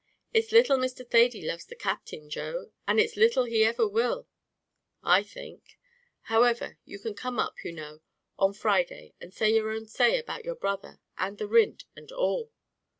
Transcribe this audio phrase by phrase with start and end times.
[0.33, 1.07] "It's little Mr.
[1.07, 4.27] Thady loves the Captain, Joe, and it's little he ever will,
[5.03, 5.77] I think;
[6.21, 7.99] however, you can come up, you know,
[8.39, 12.49] on Friday, and say your own say about your brother, and the rint and all."